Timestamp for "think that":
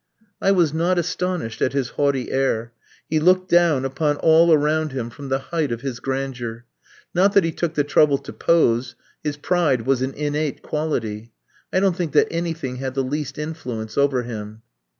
11.95-12.29